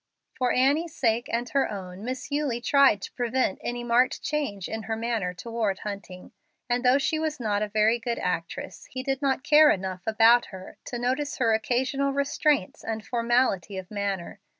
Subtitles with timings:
[0.35, 4.81] For Annie's sake and her own Miss Eulie tried to prevent any marked change in
[4.89, 6.31] her manner toward Hunting,
[6.67, 10.45] and though she was not a very good actress he did not care enough about
[10.45, 14.39] her to notice her occasional restraints and formality of manner.